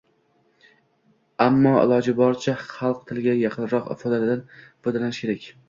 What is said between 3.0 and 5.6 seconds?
tiliga yaqinroq ifodadan foydalanish kerak